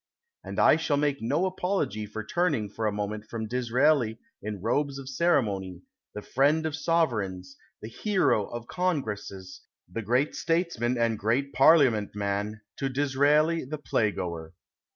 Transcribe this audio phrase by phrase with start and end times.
[0.43, 4.97] And I shall make no apology for turning for a moment from Disraeli in robes
[4.97, 5.83] of ceremony,
[6.15, 12.61] the friend of Sovereigns, the hero of Congresses, the great statesman and great Parliament man,
[12.77, 14.53] to Disraeli the playgoer.